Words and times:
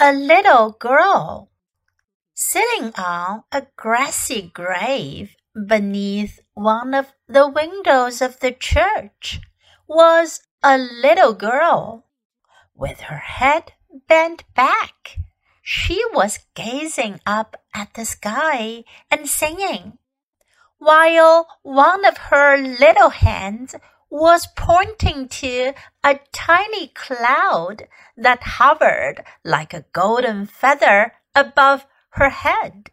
a 0.00 0.12
little 0.12 0.72
girl. 0.78 1.50
Sitting 2.34 2.92
on 2.96 3.42
a 3.50 3.66
grassy 3.76 4.42
grave 4.54 5.34
beneath 5.66 6.38
one 6.54 6.94
of 6.94 7.12
the 7.26 7.48
windows 7.48 8.22
of 8.22 8.38
the 8.38 8.52
church 8.52 9.40
was 9.88 10.40
a 10.62 10.78
little 10.78 11.34
girl. 11.34 12.06
With 12.76 13.00
her 13.00 13.18
head 13.18 13.72
bent 14.06 14.44
back, 14.54 15.18
she 15.62 16.00
was 16.12 16.46
gazing 16.54 17.20
up 17.26 17.56
at 17.74 17.94
the 17.94 18.04
sky 18.04 18.84
and 19.10 19.28
singing, 19.28 19.98
while 20.78 21.48
one 21.62 22.04
of 22.04 22.16
her 22.30 22.56
little 22.56 23.10
hands 23.10 23.74
was 24.10 24.48
pointing 24.56 25.28
to 25.28 25.72
a 26.02 26.20
tiny 26.32 26.88
cloud 26.88 27.86
that 28.16 28.42
hovered 28.42 29.24
like 29.44 29.74
a 29.74 29.84
golden 29.92 30.46
feather 30.46 31.12
above 31.34 31.86
her 32.10 32.30
head. 32.30 32.90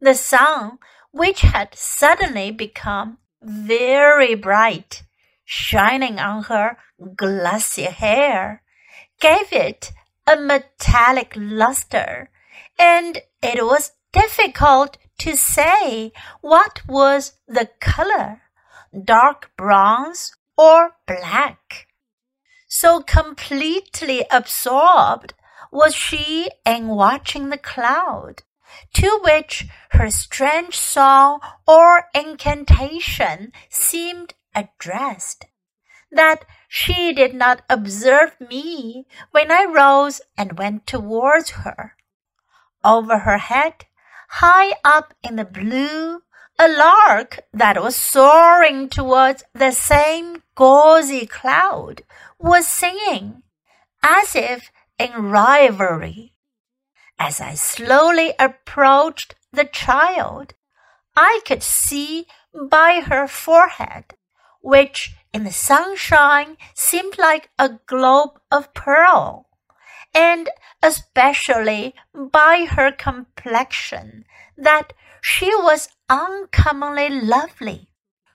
The 0.00 0.14
sun, 0.14 0.78
which 1.12 1.42
had 1.42 1.74
suddenly 1.74 2.50
become 2.50 3.18
very 3.42 4.34
bright, 4.34 5.04
shining 5.44 6.18
on 6.18 6.44
her 6.44 6.76
glossy 7.16 7.84
hair, 7.84 8.62
gave 9.20 9.52
it 9.52 9.92
a 10.26 10.36
metallic 10.36 11.32
luster, 11.36 12.30
and 12.78 13.22
it 13.42 13.64
was 13.64 13.92
difficult 14.12 14.96
to 15.18 15.36
say 15.36 16.12
what 16.40 16.80
was 16.88 17.34
the 17.46 17.68
color 17.80 18.40
dark 19.02 19.50
bronze 19.56 20.36
or 20.56 20.92
black. 21.06 21.86
So 22.68 23.00
completely 23.00 24.24
absorbed 24.30 25.34
was 25.70 25.94
she 25.94 26.48
in 26.64 26.88
watching 26.88 27.50
the 27.50 27.58
cloud, 27.58 28.42
to 28.94 29.20
which 29.24 29.66
her 29.90 30.10
strange 30.10 30.76
song 30.76 31.40
or 31.66 32.04
incantation 32.14 33.52
seemed 33.68 34.34
addressed, 34.54 35.46
that 36.10 36.44
she 36.68 37.12
did 37.12 37.34
not 37.34 37.62
observe 37.68 38.36
me 38.40 39.06
when 39.32 39.50
I 39.50 39.64
rose 39.64 40.20
and 40.36 40.58
went 40.58 40.86
towards 40.86 41.50
her. 41.50 41.96
Over 42.84 43.20
her 43.20 43.38
head, 43.38 43.86
high 44.28 44.74
up 44.84 45.14
in 45.22 45.36
the 45.36 45.44
blue, 45.44 46.22
a 46.58 46.68
lark 46.68 47.40
that 47.52 47.82
was 47.82 47.96
soaring 47.96 48.88
towards 48.88 49.42
the 49.52 49.72
same 49.72 50.42
gauzy 50.54 51.26
cloud 51.26 52.02
was 52.38 52.66
singing, 52.66 53.42
as 54.02 54.36
if 54.36 54.70
in 54.98 55.12
rivalry. 55.30 56.32
As 57.18 57.40
I 57.40 57.54
slowly 57.54 58.34
approached 58.38 59.34
the 59.52 59.64
child, 59.64 60.54
I 61.16 61.40
could 61.46 61.62
see 61.62 62.26
by 62.54 63.02
her 63.06 63.26
forehead, 63.26 64.14
which 64.60 65.14
in 65.32 65.44
the 65.44 65.52
sunshine 65.52 66.56
seemed 66.74 67.18
like 67.18 67.50
a 67.58 67.78
globe 67.86 68.40
of 68.50 68.74
pearl, 68.74 69.48
and 70.14 70.48
especially 70.82 71.94
by 72.14 72.66
her 72.70 72.92
complexion, 72.92 74.24
that 74.56 74.92
she 75.20 75.54
was 75.56 75.88
uncommonly 76.08 77.08
lovely. 77.08 77.88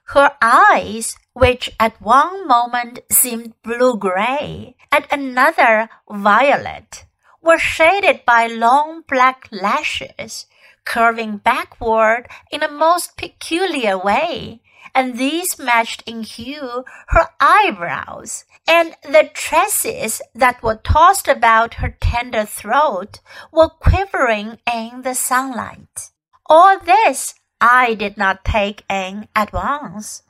Her 0.08 0.32
eyes, 0.42 1.16
which 1.32 1.70
at 1.78 2.00
one 2.02 2.46
moment 2.46 2.98
seemed 3.10 3.54
blue 3.62 3.96
gray, 3.96 4.76
at 4.90 5.10
another 5.12 5.88
violet, 6.10 7.04
were 7.40 7.58
shaded 7.58 8.24
by 8.24 8.46
long 8.46 9.04
black 9.08 9.48
lashes, 9.52 10.46
curving 10.84 11.36
backward 11.36 12.26
in 12.50 12.62
a 12.62 12.70
most 12.70 13.16
peculiar 13.16 13.96
way, 13.96 14.60
and 14.94 15.18
these 15.18 15.58
matched 15.58 16.02
in 16.06 16.22
hue 16.22 16.84
her 17.08 17.28
eyebrows, 17.40 18.44
and 18.66 18.96
the 19.02 19.30
tresses 19.32 20.22
that 20.34 20.62
were 20.62 20.76
tossed 20.76 21.28
about 21.28 21.74
her 21.74 21.96
tender 22.00 22.44
throat 22.44 23.20
were 23.52 23.68
quivering 23.68 24.58
in 24.72 25.02
the 25.02 25.14
sunlight. 25.14 26.10
All 26.46 26.78
this 26.78 27.34
I 27.60 27.94
did 27.94 28.16
not 28.16 28.44
take 28.44 28.84
in 28.88 29.28
at 29.34 29.52
once, 29.52 30.22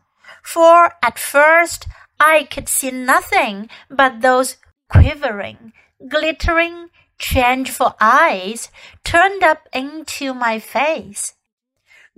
for 0.42 0.92
at 1.02 1.18
first 1.18 1.86
I 2.18 2.44
could 2.44 2.68
see 2.68 2.90
nothing 2.90 3.70
but 3.88 4.20
those 4.20 4.56
quivering, 4.88 5.72
glittering, 6.08 6.88
changeful 7.18 7.96
eyes 8.00 8.70
turned 9.04 9.42
up 9.42 9.68
into 9.72 10.34
my 10.34 10.58
face. 10.58 11.34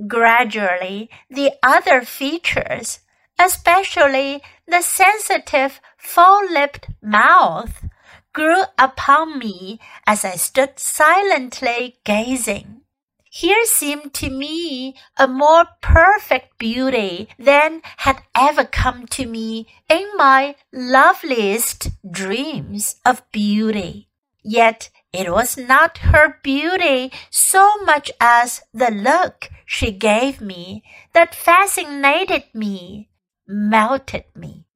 Gradually, 0.06 1.10
the 1.28 1.52
other 1.62 2.02
features, 2.02 3.00
especially 3.38 4.42
the 4.66 4.82
sensitive, 4.82 5.80
full 5.98 6.50
lipped 6.50 6.88
mouth, 7.02 7.84
grew 8.32 8.62
upon 8.78 9.38
me 9.38 9.78
as 10.06 10.24
I 10.24 10.36
stood 10.36 10.78
silently 10.78 11.98
gazing. 12.04 12.82
Here 13.30 13.64
seemed 13.64 14.12
to 14.14 14.28
me 14.28 14.94
a 15.16 15.26
more 15.26 15.64
perfect 15.80 16.58
beauty 16.58 17.28
than 17.38 17.80
had 17.98 18.22
ever 18.34 18.64
come 18.64 19.06
to 19.08 19.26
me 19.26 19.66
in 19.88 20.06
my 20.16 20.54
loveliest 20.72 21.90
dreams 22.10 22.96
of 23.06 23.22
beauty. 23.32 24.08
Yet 24.42 24.90
it 25.12 25.30
was 25.30 25.56
not 25.56 25.98
her 25.98 26.38
beauty 26.42 27.12
so 27.30 27.82
much 27.84 28.10
as 28.20 28.62
the 28.72 28.90
look 28.90 29.50
she 29.72 29.90
gave 29.90 30.38
me 30.38 30.84
that 31.14 31.34
fascinated 31.34 32.44
me, 32.52 33.08
melted 33.48 34.24
me. 34.36 34.66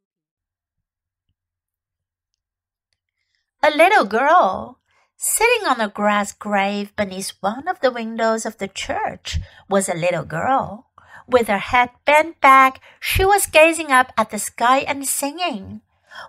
A 3.63 3.71
little 3.71 4.07
girl 4.07 4.79
Sitting 5.19 5.67
on 5.67 5.81
a 5.81 5.89
grass 5.89 6.33
grave 6.33 6.95
beneath 6.95 7.33
one 7.41 7.69
of 7.69 7.81
the 7.81 7.91
windows 7.91 8.45
of 8.45 8.59
the 8.59 8.69
church 8.69 9.41
was 9.67 9.89
a 9.89 9.95
little 9.95 10.25
girl. 10.25 10.91
With 11.27 11.49
her 11.49 11.59
head 11.59 11.89
bent 12.05 12.39
back, 12.43 12.83
she 13.01 13.25
was 13.25 13.47
gazing 13.47 13.91
up 13.91 14.13
at 14.19 14.29
the 14.29 14.39
sky 14.39 14.81
and 14.81 15.09
singing, 15.09 15.81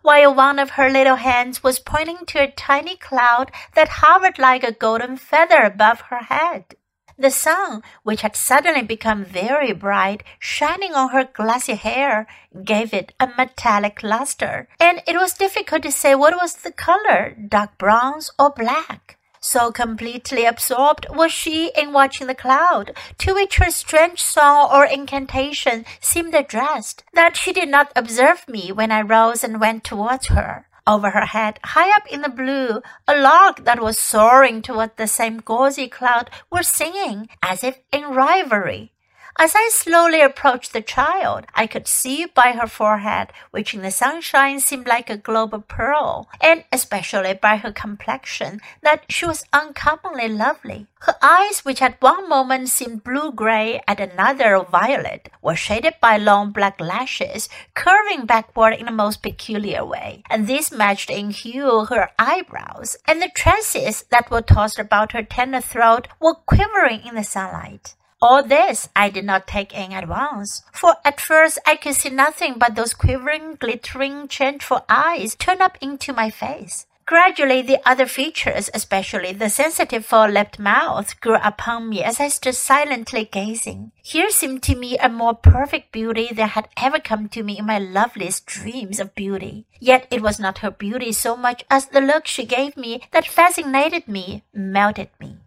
while 0.03 0.33
one 0.33 0.57
of 0.57 0.71
her 0.71 0.89
little 0.89 1.17
hands 1.17 1.61
was 1.61 1.79
pointing 1.79 2.25
to 2.27 2.39
a 2.39 2.51
tiny 2.51 2.95
cloud 2.95 3.51
that 3.75 3.99
hovered 3.99 4.39
like 4.39 4.63
a 4.63 4.71
golden 4.71 5.17
feather 5.17 5.63
above 5.63 6.07
her 6.07 6.23
head. 6.23 6.76
The 7.19 7.31
sun, 7.31 7.81
which 8.03 8.21
had 8.21 8.35
suddenly 8.35 8.83
become 8.83 9.25
very 9.25 9.73
bright, 9.73 10.21
shining 10.37 10.93
on 10.93 11.09
her 11.09 11.23
glossy 11.23 11.73
hair, 11.73 12.27
gave 12.63 12.93
it 12.93 13.11
a 13.19 13.27
metallic 13.35 14.03
luster, 14.03 14.67
and 14.79 15.01
it 15.07 15.17
was 15.17 15.33
difficult 15.33 15.81
to 15.81 15.91
say 15.91 16.13
what 16.13 16.35
was 16.39 16.53
the 16.53 16.71
color, 16.71 17.35
dark 17.35 17.75
bronze 17.79 18.29
or 18.37 18.51
black. 18.51 19.17
So 19.39 19.71
completely 19.71 20.45
absorbed 20.45 21.07
was 21.09 21.31
she 21.31 21.71
in 21.75 21.91
watching 21.91 22.27
the 22.27 22.35
cloud, 22.35 22.95
to 23.19 23.33
which 23.33 23.57
her 23.57 23.71
strange 23.71 24.21
song 24.21 24.69
or 24.71 24.85
incantation 24.85 25.85
seemed 25.99 26.35
addressed, 26.35 27.03
that 27.13 27.35
she 27.35 27.51
did 27.51 27.69
not 27.69 27.91
observe 27.95 28.47
me 28.47 28.71
when 28.71 28.91
I 28.91 29.01
rose 29.01 29.43
and 29.43 29.59
went 29.59 29.83
towards 29.83 30.27
her. 30.27 30.67
Over 30.87 31.09
her 31.09 31.25
head, 31.25 31.59
high 31.65 31.93
up 31.97 32.07
in 32.07 32.21
the 32.21 32.29
blue, 32.29 32.81
a 33.07 33.19
lark 33.19 33.65
that 33.65 33.81
was 33.81 33.99
soaring 33.99 34.61
toward 34.61 34.95
the 34.95 35.05
same 35.05 35.39
gauzy 35.39 35.89
cloud 35.89 36.31
was 36.49 36.67
singing 36.69 37.27
as 37.43 37.61
if 37.61 37.79
in 37.91 38.05
rivalry. 38.05 38.93
As 39.39 39.53
I 39.55 39.69
slowly 39.71 40.21
approached 40.21 40.73
the 40.73 40.81
child, 40.81 41.45
I 41.53 41.67
could 41.67 41.87
see 41.87 42.25
by 42.25 42.53
her 42.53 42.65
forehead, 42.65 43.31
which 43.51 43.75
in 43.75 43.83
the 43.83 43.91
sunshine 43.91 44.59
seemed 44.59 44.87
like 44.87 45.11
a 45.11 45.17
globe 45.17 45.53
of 45.53 45.67
pearl, 45.67 46.27
and 46.41 46.63
especially 46.71 47.35
by 47.35 47.57
her 47.57 47.71
complexion, 47.71 48.61
that 48.81 49.05
she 49.09 49.27
was 49.27 49.45
uncommonly 49.53 50.27
lovely. 50.27 50.87
Her 51.01 51.13
eyes, 51.21 51.63
which 51.63 51.83
at 51.83 52.01
one 52.01 52.27
moment 52.27 52.69
seemed 52.69 53.03
blue 53.03 53.31
gray, 53.31 53.79
at 53.87 53.99
another 53.99 54.57
violet, 54.63 55.29
were 55.39 55.55
shaded 55.55 55.93
by 56.01 56.17
long 56.17 56.49
black 56.49 56.81
lashes, 56.81 57.47
curving 57.75 58.25
backward 58.25 58.73
in 58.73 58.87
a 58.87 58.91
most 58.91 59.21
peculiar 59.21 59.85
way, 59.85 60.23
and 60.31 60.47
this 60.47 60.71
matched 60.71 61.11
in 61.11 61.29
hue 61.29 61.85
her 61.85 62.09
eyebrows, 62.17 62.97
and 63.05 63.21
the 63.21 63.29
tresses 63.29 64.03
that 64.09 64.31
were 64.31 64.41
tossed 64.41 64.79
about 64.79 65.11
her 65.11 65.21
tender 65.21 65.61
throat 65.61 66.07
were 66.19 66.33
quivering 66.33 67.01
in 67.05 67.13
the 67.13 67.23
sunlight. 67.23 67.93
All 68.19 68.41
this 68.41 68.89
I 68.95 69.09
did 69.09 69.25
not 69.25 69.45
take 69.45 69.73
in 69.73 69.93
at 69.93 70.07
once, 70.07 70.63
for 70.73 70.95
at 71.05 71.21
first 71.21 71.59
I 71.67 71.75
could 71.75 71.93
see 71.93 72.09
nothing 72.09 72.55
but 72.57 72.73
those 72.73 72.95
quivering, 72.95 73.55
glittering, 73.55 74.27
changeful 74.27 74.85
eyes 74.89 75.35
turned 75.35 75.61
up 75.61 75.77
into 75.81 76.13
my 76.13 76.31
face. 76.31 76.87
Gradually, 77.05 77.61
the 77.61 77.79
other 77.85 78.05
features, 78.05 78.69
especially 78.73 79.31
the 79.31 79.49
sensitive 79.49 80.05
full-lipped 80.05 80.59
mouth, 80.59 81.21
grew 81.21 81.35
upon 81.35 81.87
me 81.87 82.03
as 82.03 82.19
I 82.19 82.27
stood 82.27 82.55
silently 82.55 83.23
gazing. 83.31 83.93
Here 84.03 84.29
seemed 84.29 84.61
to 84.63 84.75
me 84.75 84.97
a 84.97 85.07
more 85.07 85.33
perfect 85.33 85.93
beauty 85.93 86.29
than 86.33 86.49
had 86.49 86.67
ever 86.75 86.99
come 86.99 87.29
to 87.29 87.43
me 87.43 87.59
in 87.59 87.65
my 87.65 87.77
loveliest 87.79 88.45
dreams 88.47 88.99
of 88.99 89.15
beauty. 89.15 89.67
Yet 89.79 90.07
it 90.11 90.21
was 90.21 90.37
not 90.37 90.57
her 90.57 90.71
beauty 90.71 91.13
so 91.13 91.37
much 91.37 91.63
as 91.69 91.85
the 91.85 92.01
look 92.01 92.27
she 92.27 92.45
gave 92.45 92.75
me 92.75 93.03
that 93.11 93.27
fascinated 93.27 94.09
me, 94.09 94.43
melted 94.53 95.09
me. 95.17 95.37